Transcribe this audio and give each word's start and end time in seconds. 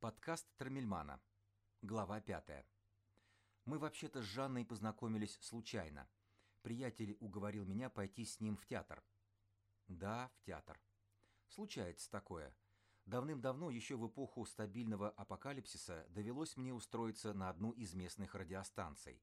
Подкаст 0.00 0.46
Трамельмана. 0.56 1.20
Глава 1.82 2.20
5. 2.20 2.64
Мы 3.64 3.80
вообще-то 3.80 4.22
с 4.22 4.26
Жанной 4.26 4.64
познакомились 4.64 5.36
случайно. 5.40 6.08
Приятель 6.62 7.16
уговорил 7.18 7.64
меня 7.64 7.90
пойти 7.90 8.24
с 8.24 8.38
ним 8.38 8.56
в 8.56 8.64
театр. 8.64 9.02
Да, 9.88 10.30
в 10.36 10.42
театр. 10.44 10.80
Случается 11.48 12.08
такое. 12.12 12.54
Давным-давно, 13.06 13.70
еще 13.70 13.96
в 13.96 14.06
эпоху 14.06 14.46
стабильного 14.46 15.10
апокалипсиса, 15.10 16.06
довелось 16.10 16.56
мне 16.56 16.72
устроиться 16.72 17.34
на 17.34 17.50
одну 17.50 17.72
из 17.72 17.92
местных 17.94 18.36
радиостанций. 18.36 19.20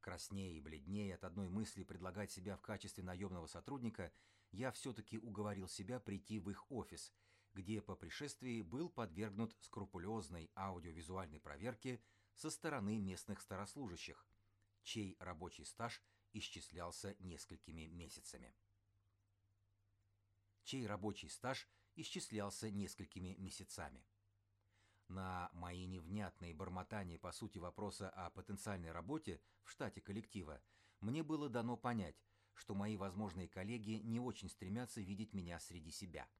Краснее 0.00 0.56
и 0.56 0.60
бледнее 0.60 1.16
от 1.16 1.24
одной 1.24 1.50
мысли 1.50 1.82
предлагать 1.82 2.30
себя 2.30 2.56
в 2.56 2.62
качестве 2.62 3.04
наемного 3.04 3.48
сотрудника, 3.48 4.10
я 4.50 4.72
все-таки 4.72 5.18
уговорил 5.18 5.68
себя 5.68 6.00
прийти 6.00 6.38
в 6.38 6.48
их 6.48 6.72
офис– 6.72 7.12
где 7.56 7.80
по 7.80 7.96
пришествии 7.96 8.60
был 8.60 8.90
подвергнут 8.90 9.56
скрупулезной 9.60 10.50
аудиовизуальной 10.54 11.40
проверке 11.40 12.02
со 12.34 12.50
стороны 12.50 12.98
местных 12.98 13.40
старослужащих, 13.40 14.26
чей 14.82 15.16
рабочий 15.20 15.64
стаж 15.64 16.02
исчислялся 16.34 17.16
несколькими 17.18 17.86
месяцами. 17.86 18.54
Чей 20.64 20.86
рабочий 20.86 21.30
стаж 21.30 21.66
исчислялся 21.94 22.70
несколькими 22.70 23.36
месяцами. 23.38 24.06
На 25.08 25.48
мои 25.54 25.86
невнятные 25.86 26.52
бормотания 26.52 27.18
по 27.18 27.32
сути 27.32 27.56
вопроса 27.56 28.10
о 28.10 28.28
потенциальной 28.28 28.92
работе 28.92 29.40
в 29.62 29.70
штате 29.70 30.02
коллектива 30.02 30.60
мне 31.00 31.22
было 31.22 31.48
дано 31.48 31.78
понять, 31.78 32.22
что 32.52 32.74
мои 32.74 32.98
возможные 32.98 33.48
коллеги 33.48 33.92
не 33.92 34.20
очень 34.20 34.50
стремятся 34.50 35.00
видеть 35.00 35.32
меня 35.32 35.58
среди 35.58 35.90
себя– 35.90 36.28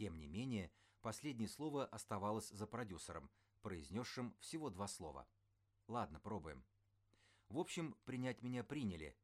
тем 0.00 0.16
не 0.16 0.26
менее, 0.26 0.72
последнее 1.02 1.46
слово 1.46 1.84
оставалось 1.84 2.48
за 2.48 2.66
продюсером, 2.66 3.30
произнесшим 3.60 4.34
всего 4.40 4.70
два 4.70 4.88
слова. 4.88 5.28
Ладно, 5.88 6.18
пробуем. 6.20 6.64
В 7.50 7.58
общем, 7.58 7.94
принять 8.06 8.40
меня 8.40 8.64
приняли. 8.64 9.14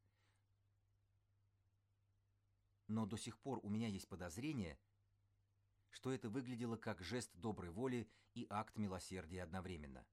Но 2.89 3.07
до 3.07 3.17
сих 3.17 3.39
пор 3.39 3.59
у 3.63 3.71
меня 3.71 3.89
есть 3.89 4.07
подозрение, 4.07 4.79
что 5.89 6.13
это 6.13 6.29
выглядело 6.29 6.77
как 6.77 7.01
жест 7.01 7.31
доброй 7.33 7.71
воли 7.71 8.07
и 8.35 8.47
акт 8.51 8.77
милосердия 8.77 9.45
одновременно. 9.45 10.07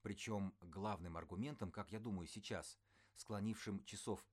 Причем 0.00 0.54
главным 0.62 1.18
аргументом, 1.18 1.70
как 1.70 1.92
я 1.92 2.00
думаю 2.00 2.26
сейчас, 2.26 2.78
склонившим 3.16 3.84
часов 3.84 4.24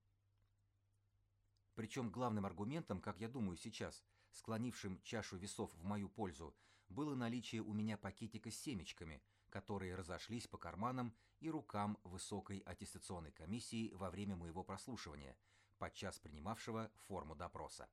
причем 1.76 2.12
главным 2.12 2.46
аргументом, 2.46 3.02
как 3.02 3.20
я 3.20 3.28
думаю 3.28 3.58
сейчас, 3.58 4.04
склонившим 4.34 5.00
чашу 5.04 5.38
весов 5.38 5.74
в 5.74 5.84
мою 5.84 6.10
пользу, 6.10 6.56
было 6.90 7.16
наличие 7.16 7.62
у 7.62 7.74
меня 7.74 7.98
пакетика 7.98 8.52
с 8.52 8.60
семечками, 8.60 9.22
которые 9.50 9.96
разошлись 9.96 10.48
по 10.48 10.58
карманам 10.58 11.16
и 11.40 11.50
рукам 11.50 11.98
высокой 12.04 12.60
аттестационной 12.60 13.32
комиссии 13.32 13.92
во 13.94 14.10
время 14.10 14.36
моего 14.36 14.64
прослушивания, 14.64 15.38
подчас 15.78 16.20
принимавшего 16.20 16.92
форму 17.08 17.36
допроса. 17.36 17.90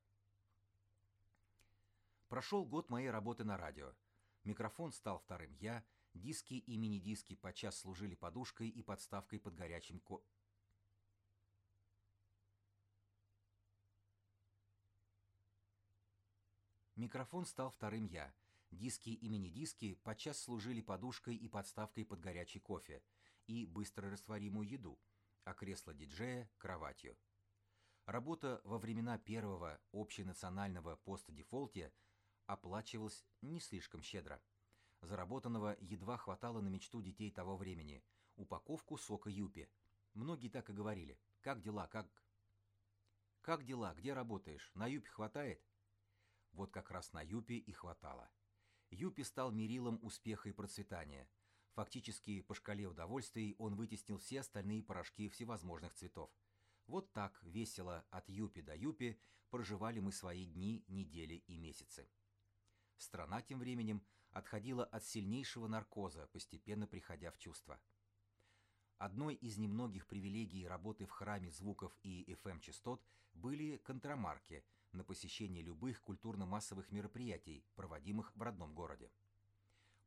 Прошел 2.28 2.64
год 2.64 2.90
моей 2.90 3.10
работы 3.10 3.44
на 3.44 3.56
радио. 3.56 3.92
Микрофон 4.44 4.92
стал 4.92 5.18
вторым 5.18 5.52
я, 5.54 5.84
диски 6.14 6.54
и 6.54 6.76
мини-диски 6.76 7.34
подчас 7.34 7.78
служили 7.78 8.14
подушкой 8.14 8.68
и 8.68 8.82
подставкой 8.82 9.40
под 9.40 9.54
горячим 9.54 10.00
ко 10.00 10.22
Микрофон 17.00 17.46
стал 17.46 17.70
вторым 17.70 18.04
я. 18.04 18.30
Диски 18.70 19.08
и 19.08 19.28
мини-диски 19.30 19.94
подчас 20.04 20.38
служили 20.38 20.82
подушкой 20.82 21.34
и 21.34 21.48
подставкой 21.48 22.04
под 22.04 22.20
горячий 22.20 22.60
кофе 22.60 23.02
и 23.46 23.64
быстрорастворимую 23.64 24.68
еду, 24.68 25.00
а 25.44 25.54
кресло 25.54 25.94
диджея– 25.94 26.50
кроватью. 26.58 27.16
Работа 28.04 28.60
во 28.64 28.76
времена 28.76 29.16
первого 29.16 29.80
общенационального 29.92 30.96
постдефолте 30.96 31.90
оплачивалась 32.44 33.24
не 33.40 33.60
слишком 33.60 34.02
щедро. 34.02 34.38
Заработанного 35.00 35.78
едва 35.80 36.18
хватало 36.18 36.60
на 36.60 36.68
мечту 36.68 37.00
детей 37.00 37.30
того 37.30 37.56
времени– 37.56 38.04
упаковку 38.36 38.98
сока 38.98 39.30
Юпи. 39.30 39.70
Многие 40.12 40.50
так 40.50 40.68
и 40.68 40.74
говорили. 40.74 41.18
«Как 41.40 41.62
дела? 41.62 41.86
Как...» 41.86 42.06
«Как 43.40 43.64
дела? 43.64 43.94
Где 43.94 44.12
работаешь? 44.12 44.70
На 44.74 44.86
Юпи 44.86 45.08
хватает?» 45.08 45.64
Вот 46.52 46.70
как 46.70 46.90
раз 46.90 47.12
на 47.12 47.22
Юпи 47.22 47.58
и 47.58 47.72
хватало. 47.72 48.30
Юпи 48.90 49.22
стал 49.22 49.52
мерилом 49.52 49.98
успеха 50.02 50.48
и 50.48 50.52
процветания. 50.52 51.28
Фактически 51.74 52.42
по 52.42 52.54
шкале 52.54 52.86
удовольствий 52.86 53.54
он 53.58 53.76
вытеснил 53.76 54.18
все 54.18 54.40
остальные 54.40 54.82
порошки 54.82 55.28
всевозможных 55.28 55.94
цветов. 55.94 56.30
Вот 56.86 57.12
так 57.12 57.40
весело 57.42 58.04
от 58.10 58.28
Юпи 58.28 58.62
до 58.62 58.74
Юпи 58.74 59.18
проживали 59.50 60.00
мы 60.00 60.12
свои 60.12 60.46
дни, 60.46 60.84
недели 60.88 61.34
и 61.46 61.56
месяцы. 61.56 62.08
Страна 62.96 63.42
тем 63.42 63.60
временем 63.60 64.02
отходила 64.32 64.84
от 64.84 65.04
сильнейшего 65.04 65.68
наркоза, 65.68 66.28
постепенно 66.32 66.86
приходя 66.86 67.30
в 67.30 67.38
чувство. 67.38 67.80
Одной 68.98 69.34
из 69.36 69.56
немногих 69.56 70.06
привилегий 70.06 70.66
работы 70.66 71.06
в 71.06 71.10
храме 71.10 71.50
звуков 71.50 71.96
и 72.02 72.24
FM-частот 72.44 73.02
были 73.32 73.78
контрамарки 73.78 74.64
на 74.92 75.04
посещение 75.04 75.62
любых 75.62 76.02
культурно-массовых 76.02 76.90
мероприятий, 76.90 77.64
проводимых 77.74 78.34
в 78.34 78.42
родном 78.42 78.74
городе. 78.74 79.10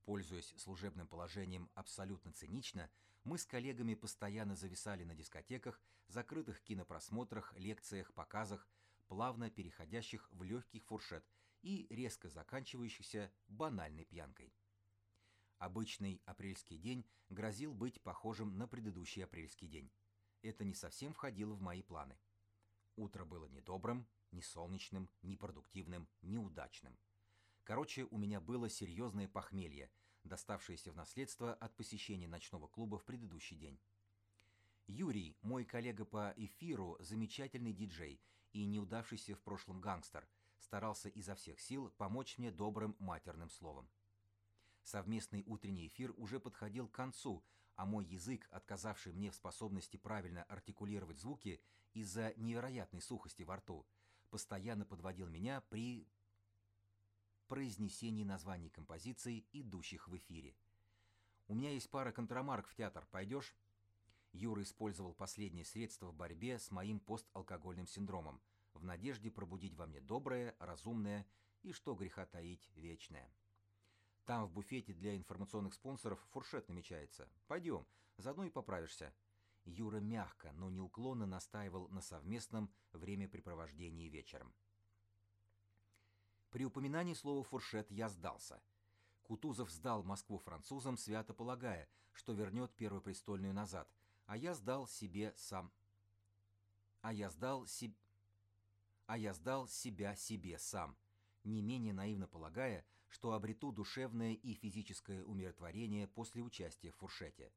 Пользуясь 0.05 0.53
служебным 0.57 1.07
положением 1.07 1.69
абсолютно 1.73 2.33
цинично, 2.33 2.89
мы 3.23 3.37
с 3.37 3.45
коллегами 3.45 3.93
постоянно 3.93 4.55
зависали 4.55 5.03
на 5.03 5.15
дискотеках, 5.15 5.81
закрытых 6.07 6.61
кинопросмотрах, 6.61 7.53
лекциях, 7.55 8.13
показах, 8.13 8.67
плавно 9.07 9.49
переходящих 9.49 10.29
в 10.31 10.43
легкий 10.43 10.79
фуршет 10.79 11.25
и 11.61 11.87
резко 11.89 12.29
заканчивающихся 12.29 13.31
банальной 13.47 14.05
пьянкой. 14.05 14.53
Обычный 15.57 16.21
апрельский 16.25 16.77
день 16.77 17.05
грозил 17.29 17.73
быть 17.73 18.01
похожим 18.01 18.57
на 18.57 18.67
предыдущий 18.67 19.23
апрельский 19.23 19.67
день. 19.67 19.89
Это 20.41 20.65
не 20.65 20.73
совсем 20.73 21.13
входило 21.13 21.53
в 21.53 21.61
мои 21.61 21.81
планы. 21.81 22.17
Утро 22.95 23.25
было 23.25 23.45
недобрым, 23.45 24.07
не 24.31 24.41
солнечным, 24.41 25.09
не 25.21 25.35
продуктивным, 25.35 26.07
неудачным. 26.21 26.97
Короче, 27.63 28.05
у 28.05 28.17
меня 28.17 28.39
было 28.39 28.69
серьезное 28.69 29.27
похмелье, 29.27 29.91
доставшееся 30.23 30.91
в 30.91 30.95
наследство 30.95 31.53
от 31.53 31.75
посещения 31.75 32.27
ночного 32.27 32.67
клуба 32.67 32.97
в 32.97 33.05
предыдущий 33.05 33.57
день. 33.57 33.79
Юрий, 34.85 35.37
мой 35.41 35.65
коллега 35.65 36.05
по 36.05 36.33
эфиру, 36.35 36.97
замечательный 36.99 37.73
диджей 37.73 38.21
и 38.51 38.65
неудавшийся 38.65 39.35
в 39.35 39.41
прошлом 39.41 39.79
гангстер, 39.79 40.27
старался 40.59 41.09
изо 41.09 41.35
всех 41.35 41.59
сил 41.59 41.89
помочь 41.97 42.37
мне 42.37 42.51
добрым 42.51 42.95
матерным 42.99 43.49
словом. 43.49 43.89
Совместный 44.83 45.43
утренний 45.47 45.87
эфир 45.87 46.13
уже 46.17 46.39
подходил 46.39 46.87
к 46.87 46.91
концу, 46.91 47.43
а 47.75 47.85
мой 47.85 48.05
язык, 48.05 48.47
отказавший 48.51 49.13
мне 49.13 49.31
в 49.31 49.35
способности 49.35 49.97
правильно 49.97 50.43
артикулировать 50.43 51.19
звуки 51.19 51.61
из-за 51.93 52.33
невероятной 52.35 53.01
сухости 53.01 53.43
во 53.43 53.57
рту, 53.57 53.85
постоянно 54.29 54.85
подводил 54.85 55.27
меня 55.27 55.61
при 55.69 56.07
произнесении 57.47 58.23
названий 58.23 58.69
композиций, 58.69 59.45
идущих 59.53 60.07
в 60.07 60.17
эфире. 60.17 60.55
«У 61.47 61.55
меня 61.55 61.71
есть 61.71 61.89
пара 61.89 62.11
контрамарок 62.11 62.67
в 62.67 62.75
театр. 62.75 63.07
Пойдешь?» 63.11 63.55
Юра 64.31 64.63
использовал 64.63 65.13
последнее 65.13 65.65
средство 65.65 66.07
в 66.07 66.15
борьбе 66.15 66.57
с 66.57 66.71
моим 66.71 66.99
посталкогольным 66.99 67.85
синдромом, 67.85 68.41
в 68.73 68.83
надежде 68.83 69.29
пробудить 69.29 69.75
во 69.75 69.85
мне 69.85 70.01
доброе, 70.01 70.55
разумное 70.59 71.27
и, 71.61 71.71
что 71.71 71.93
греха 71.93 72.25
таить, 72.25 72.71
вечное. 72.75 73.31
Там 74.25 74.45
в 74.45 74.51
буфете 74.51 74.93
для 74.93 75.15
информационных 75.17 75.73
спонсоров 75.73 76.19
фуршет 76.31 76.67
намечается. 76.69 77.29
Пойдем, 77.47 77.85
заодно 78.17 78.45
и 78.45 78.49
поправишься». 78.49 79.13
Юра 79.65 79.99
мягко, 80.01 80.51
но 80.53 80.69
неуклонно 80.69 81.25
настаивал 81.25 81.87
на 81.87 82.01
совместном 82.01 82.69
времяпрепровождении 82.91 84.09
вечером. 84.09 84.53
При 86.49 86.65
упоминании 86.65 87.13
слова 87.13 87.43
«фуршет» 87.43 87.89
я 87.89 88.09
сдался. 88.09 88.61
Кутузов 89.23 89.71
сдал 89.71 90.03
Москву 90.03 90.37
французам, 90.37 90.97
свято 90.97 91.33
полагая, 91.33 91.89
что 92.11 92.33
вернет 92.33 92.75
Первопрестольную 92.75 93.53
назад, 93.53 93.89
а 94.25 94.37
я 94.37 94.53
сдал 94.53 94.87
себе 94.87 95.33
сам... 95.35 95.71
А 97.01 97.11
я 97.13 97.29
сдал 97.29 97.65
себе... 97.65 97.95
А 99.07 99.17
я 99.17 99.33
сдал 99.33 99.67
себя 99.67 100.15
себе 100.15 100.59
сам, 100.59 100.95
не 101.43 101.61
менее 101.61 101.93
наивно 101.93 102.27
полагая, 102.27 102.85
что 103.13 103.33
обрету 103.33 103.71
душевное 103.71 104.33
и 104.33 104.55
физическое 104.55 105.23
умиротворение 105.23 106.07
после 106.07 106.41
участия 106.41 106.89
в 106.89 106.95
фуршете. 106.95 107.51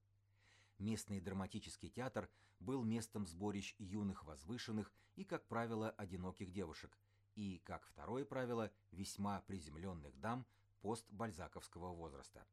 Местный 0.78 1.18
драматический 1.18 1.88
театр 1.88 2.28
был 2.60 2.84
местом 2.84 3.26
сборищ 3.26 3.74
юных 3.78 4.24
возвышенных 4.24 4.92
и, 5.14 5.24
как 5.24 5.48
правило, 5.48 5.88
одиноких 5.92 6.52
девушек, 6.52 6.98
и, 7.36 7.62
как 7.64 7.86
второе 7.86 8.26
правило, 8.26 8.70
весьма 8.92 9.40
приземленных 9.46 10.20
дам 10.20 10.44
постбальзаковского 10.82 11.94
возраста. 11.94 12.46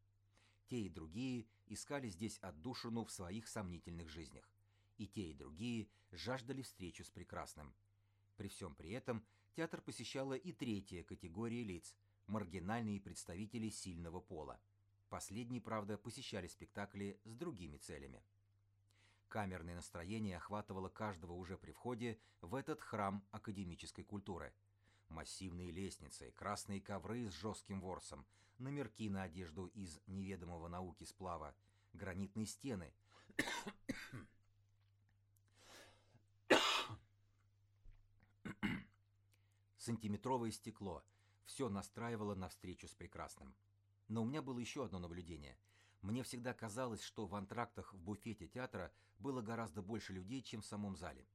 Те 0.70 0.84
и 0.84 0.90
другие 0.90 1.46
искали 1.68 2.08
здесь 2.08 2.40
отдушину 2.40 3.04
в 3.04 3.12
своих 3.12 3.50
сомнительных 3.50 4.08
жизнях. 4.08 4.50
И 4.98 5.08
те, 5.08 5.32
и 5.32 5.34
другие 5.34 5.90
жаждали 6.12 6.62
встречу 6.62 7.04
с 7.04 7.10
прекрасным. 7.10 7.76
При 8.38 8.48
всем 8.48 8.76
при 8.76 8.92
этом 8.92 9.26
театр 9.56 9.82
посещала 9.82 10.36
и 10.36 10.54
третья 10.54 11.04
категория 11.04 11.64
лиц– 11.64 11.98
маргинальные 12.28 13.00
представители 13.00 13.70
сильного 13.70 14.20
пола. 14.20 14.60
Последние, 15.10 15.62
правда, 15.62 15.98
посещали 15.98 16.48
спектакли 16.48 17.20
с 17.26 17.36
другими 17.36 17.78
целями. 17.78 18.24
Камерное 19.28 19.76
настроение 19.76 20.38
охватывало 20.38 20.90
каждого 20.90 21.34
уже 21.34 21.58
при 21.58 21.72
входе 21.72 22.20
в 22.42 22.54
этот 22.56 22.82
храм 22.82 23.24
академической 23.32 24.04
культуры. 24.04 24.54
Массивные 25.10 25.72
лестницы, 25.72 26.32
красные 26.32 26.82
ковры 26.82 27.30
с 27.30 27.34
жестким 27.34 27.82
ворсом, 27.82 28.26
номерки 28.60 29.10
на 29.10 29.24
одежду 29.24 29.66
из 29.68 30.00
неведомого 30.08 30.68
науки 30.68 31.04
сплава, 31.04 31.56
гранитные 31.94 32.46
стены. 32.46 32.94
Сантиметровое 39.78 40.52
стекло. 40.52 41.04
Все 41.46 41.70
настраивало 41.70 42.36
на 42.36 42.50
встречу 42.50 42.88
с 42.88 42.94
прекрасным. 42.94 43.56
Но 44.08 44.22
у 44.22 44.26
меня 44.26 44.42
было 44.42 44.60
еще 44.60 44.86
одно 44.86 45.00
наблюдение. 45.00 45.58
Мне 46.02 46.24
всегда 46.24 46.54
казалось, 46.54 47.02
что 47.02 47.26
в 47.26 47.36
антрактах 47.36 47.94
в 47.94 48.02
буфете 48.02 48.48
театра 48.48 48.92
было 49.20 49.42
гораздо 49.42 49.82
больше 49.82 50.14
людей, 50.14 50.42
чем 50.42 50.62
в 50.62 50.66
самом 50.66 50.98
зале. 50.98 51.26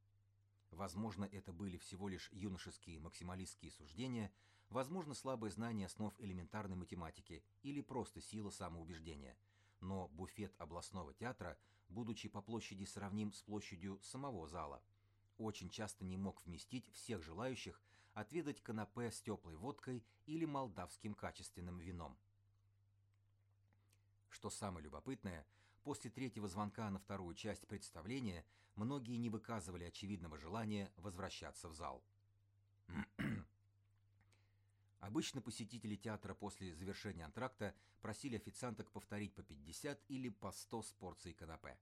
Возможно, 0.70 1.24
это 1.24 1.52
были 1.52 1.78
всего 1.78 2.08
лишь 2.08 2.30
юношеские 2.32 3.00
максималистские 3.00 3.72
суждения, 3.72 4.30
возможно, 4.68 5.14
слабое 5.14 5.50
знание 5.50 5.86
основ 5.86 6.14
элементарной 6.20 6.76
математики 6.76 7.42
или 7.62 7.80
просто 7.80 8.20
сила 8.20 8.50
самоубеждения. 8.50 9.36
Но 9.80 10.08
буфет 10.08 10.54
областного 10.58 11.14
театра, 11.14 11.56
будучи 11.88 12.28
по 12.28 12.42
площади 12.42 12.84
сравним 12.84 13.32
с 13.32 13.40
площадью 13.42 13.98
самого 14.02 14.46
зала, 14.46 14.82
очень 15.38 15.70
часто 15.70 16.04
не 16.04 16.16
мог 16.16 16.44
вместить 16.44 16.92
всех 16.92 17.22
желающих 17.22 17.80
отведать 18.20 18.60
канапе 18.60 19.12
с 19.12 19.20
теплой 19.20 19.54
водкой 19.54 20.04
или 20.26 20.44
молдавским 20.44 21.14
качественным 21.14 21.78
вином. 21.78 22.18
Что 24.28 24.50
самое 24.50 24.84
любопытное, 24.84 25.46
после 25.84 26.10
третьего 26.10 26.48
звонка 26.48 26.90
на 26.90 26.98
вторую 26.98 27.36
часть 27.36 27.66
представления 27.68 28.44
многие 28.74 29.16
не 29.16 29.30
выказывали 29.30 29.84
очевидного 29.84 30.36
желания 30.36 30.92
возвращаться 30.96 31.68
в 31.68 31.74
зал. 31.74 32.02
Обычно 34.98 35.40
посетители 35.40 35.94
театра 35.94 36.34
после 36.34 36.74
завершения 36.74 37.24
антракта 37.24 37.72
просили 38.00 38.34
официанток 38.34 38.90
повторить 38.90 39.32
по 39.34 39.44
50 39.44 40.02
или 40.08 40.28
по 40.28 40.50
100 40.50 40.82
с 40.82 40.92
порцией 40.92 41.34
канапе. 41.34 41.78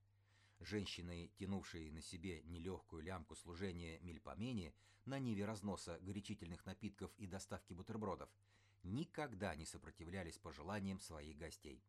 Женщины, 0.60 1.30
тянувшие 1.36 1.92
на 1.92 2.00
себе 2.00 2.42
нелегкую 2.44 3.02
лямку 3.02 3.36
служения 3.36 3.98
мельпомени 4.00 4.74
на 5.04 5.18
ниве 5.18 5.44
разноса 5.44 5.98
горячительных 6.00 6.64
напитков 6.64 7.12
и 7.18 7.26
доставки 7.26 7.74
бутербродов, 7.74 8.30
никогда 8.82 9.54
не 9.54 9.66
сопротивлялись 9.66 10.38
пожеланиям 10.38 10.98
своих 10.98 11.36
гостей. 11.36 11.82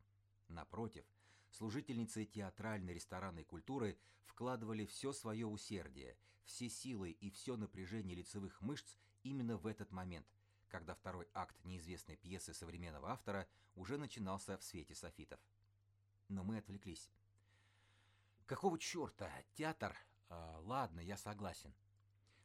Напротив, 0.49 1.05
служительницы 1.51 2.25
театральной 2.25 2.93
ресторанной 2.93 3.43
культуры 3.43 3.97
вкладывали 4.25 4.85
все 4.85 5.13
свое 5.13 5.47
усердие, 5.47 6.17
все 6.43 6.69
силы 6.69 7.11
и 7.11 7.29
все 7.29 7.57
напряжение 7.57 8.15
лицевых 8.15 8.61
мышц 8.61 8.97
именно 9.23 9.57
в 9.57 9.67
этот 9.67 9.91
момент, 9.91 10.27
когда 10.67 10.93
второй 10.93 11.27
акт 11.33 11.55
неизвестной 11.63 12.17
пьесы 12.17 12.53
современного 12.53 13.09
автора 13.09 13.47
уже 13.75 13.97
начинался 13.97 14.57
в 14.57 14.63
свете 14.63 14.95
софитов. 14.95 15.39
Но 16.29 16.43
мы 16.43 16.57
отвлеклись. 16.57 17.09
Какого 18.47 18.79
черта? 18.79 19.29
Театр? 19.55 19.93
А, 20.29 20.61
ладно, 20.63 21.01
я 21.01 21.17
согласен. 21.17 21.75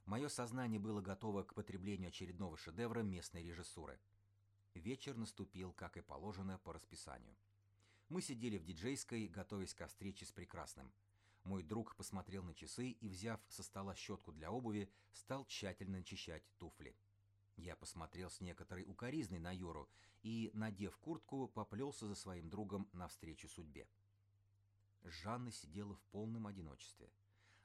Мое 0.05 0.29
сознание 0.29 0.81
было 0.81 1.01
готово 1.01 1.45
к 1.45 1.55
потреблению 1.55 2.09
очередного 2.09 2.57
шедевра 2.57 3.03
местной 3.03 3.45
режиссуры. 3.45 4.01
Вечер 4.75 5.17
наступил, 5.17 5.73
как 5.73 5.97
и 5.97 6.01
положено, 6.01 6.59
по 6.59 6.73
расписанию. 6.73 7.37
Мы 8.09 8.21
сидели 8.21 8.59
в 8.59 8.65
диджейской, 8.65 9.29
готовясь 9.29 9.75
ко 9.75 9.87
встрече 9.87 10.27
с 10.27 10.33
прекрасным. 10.33 10.93
Мой 11.45 11.63
друг 11.63 11.95
посмотрел 11.95 12.43
на 12.43 12.53
часы 12.53 12.91
и, 12.91 13.09
взяв 13.09 13.41
со 13.49 13.63
стола 13.63 13.95
щетку 13.95 14.33
для 14.33 14.51
обуви, 14.51 14.91
стал 15.13 15.45
тщательно 15.47 15.99
начищать 15.99 16.43
туфли. 16.59 16.97
Я 17.55 17.77
посмотрел 17.77 18.29
с 18.29 18.41
некоторой 18.41 18.83
укоризной 18.89 19.39
на 19.39 19.55
Юру 19.55 19.89
и, 20.25 20.51
надев 20.53 20.99
куртку, 20.99 21.47
поплелся 21.47 22.09
за 22.09 22.17
своим 22.17 22.51
другом 22.51 22.89
навстречу 22.93 23.49
судьбе. 23.49 23.87
Жанна 25.05 25.51
сидела 25.51 25.95
в 25.95 26.03
полном 26.11 26.47
одиночестве. 26.47 27.11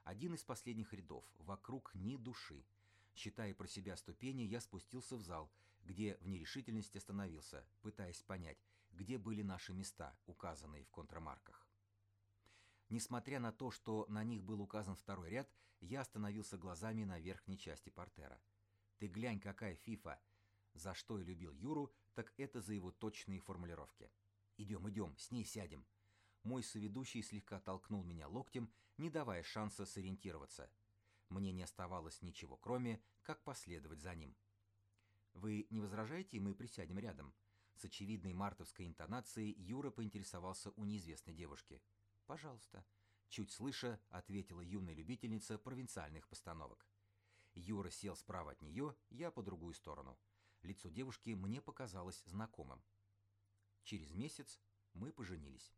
Один 0.03 0.33
из 0.33 0.43
последних 0.43 0.93
рядов, 0.93 1.25
вокруг 1.37 1.93
ни 1.93 2.15
души. 2.17 2.65
Считая 3.13 3.53
про 3.53 3.67
себя 3.67 3.97
ступени, 3.97 4.43
я 4.43 4.61
спустился 4.61 5.17
в 5.17 5.21
зал, 5.21 5.51
где 5.83 6.17
в 6.21 6.27
нерешительности 6.27 6.97
остановился, 6.97 7.65
пытаясь 7.81 8.21
понять, 8.21 8.57
где 8.91 9.17
были 9.17 9.41
наши 9.41 9.73
места, 9.73 10.17
указанные 10.25 10.83
в 10.83 10.91
контрамарках. 10.91 11.67
Несмотря 12.89 13.39
на 13.39 13.51
то, 13.51 13.69
что 13.71 14.05
на 14.07 14.23
них 14.23 14.43
был 14.43 14.61
указан 14.61 14.95
второй 14.95 15.29
ряд, 15.29 15.49
я 15.81 16.01
остановился 16.01 16.57
глазами 16.57 17.03
на 17.03 17.19
верхней 17.19 17.57
части 17.57 17.89
портера. 17.89 18.39
Ты 18.97 19.07
глянь, 19.07 19.39
какая 19.39 19.75
фифа! 19.75 20.19
За 20.73 20.93
что 20.93 21.19
я 21.19 21.25
любил 21.25 21.53
Юру, 21.53 21.91
так 22.13 22.33
это 22.37 22.61
за 22.61 22.73
его 22.73 22.91
точные 22.91 23.39
формулировки. 23.39 24.09
«Идем, 24.57 24.89
идем, 24.89 25.15
с 25.17 25.31
ней 25.31 25.43
сядем». 25.43 25.85
Мой 26.47 26.63
соведущий 26.63 27.23
слегка 27.23 27.59
толкнул 27.59 28.05
меня 28.05 28.29
локтем, 28.29 28.71
не 28.97 29.09
давая 29.09 29.43
шанса 29.43 29.85
сориентироваться. 29.85 30.71
Мне 31.27 31.51
не 31.51 31.61
оставалось 31.61 32.21
ничего, 32.21 32.55
кроме 32.55 33.01
как 33.23 33.43
последовать 33.43 33.99
за 33.99 34.15
ним. 34.15 34.33
«Вы 35.33 35.67
не 35.71 35.81
возражаете, 35.81 36.39
мы 36.39 36.55
присядем 36.55 36.99
рядом?» 36.99 37.33
С 37.75 37.83
очевидной 37.83 38.31
мартовской 38.31 38.87
интонацией 38.87 39.61
Юра 39.61 39.91
поинтересовался 39.91 40.71
у 40.77 40.85
неизвестной 40.85 41.33
девушки. 41.33 41.81
«Пожалуйста»,— 42.27 42.85
чуть 43.27 43.51
слыша, 43.51 43.99
ответила 44.07 44.61
юная 44.61 44.93
любительница 44.93 45.57
провинциальных 45.57 46.29
постановок. 46.29 46.87
Юра 47.55 47.89
сел 47.89 48.15
справа 48.15 48.51
от 48.53 48.61
нее, 48.61 48.95
я 49.09 49.31
по 49.31 49.43
другую 49.43 49.73
сторону. 49.73 50.17
Лицо 50.61 50.87
девушки 50.87 51.31
мне 51.31 51.59
показалось 51.61 52.23
знакомым. 52.25 52.81
Через 53.83 54.13
месяц 54.13 54.61
мы 54.93 55.11
поженились. 55.11 55.73